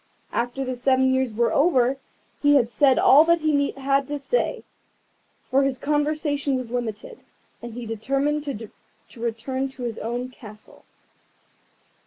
After 0.31 0.65
the 0.65 0.75
seven 0.75 1.13
years 1.13 1.31
were 1.31 1.53
over 1.53 1.97
he 2.41 2.55
had 2.55 2.71
said 2.71 2.97
all 2.97 3.23
that 3.25 3.41
he 3.41 3.69
had 3.73 4.07
to 4.07 4.17
say, 4.17 4.63
for 5.51 5.61
his 5.61 5.77
conversation 5.77 6.55
was 6.55 6.71
limited, 6.71 7.19
and 7.61 7.75
he 7.75 7.85
determined 7.85 8.43
to 8.45 8.69
return 9.21 9.69
to 9.69 9.83
his 9.83 9.99
own 9.99 10.29
castle. 10.29 10.85